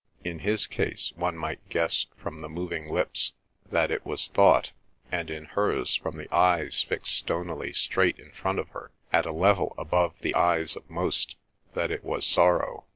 In 0.23 0.39
his 0.39 0.65
case 0.65 1.13
one 1.15 1.37
might 1.37 1.69
guess 1.69 2.07
from 2.17 2.41
the 2.41 2.49
moving 2.49 2.89
lips 2.91 3.33
that 3.69 3.91
it 3.91 4.03
was 4.03 4.29
thought; 4.29 4.71
and 5.11 5.29
in 5.29 5.45
hers 5.45 5.95
from 5.95 6.17
the 6.17 6.27
eyes 6.35 6.81
fixed 6.81 7.15
stonily 7.15 7.71
straight 7.71 8.17
in 8.17 8.31
front 8.31 8.57
of 8.57 8.69
her 8.69 8.89
at 9.13 9.27
a 9.27 9.31
level 9.31 9.75
above 9.77 10.15
the 10.21 10.33
eyes 10.33 10.75
of 10.75 10.89
most 10.89 11.35
that 11.75 11.91
it 11.91 12.03
was 12.03 12.25
sorrow. 12.25 12.85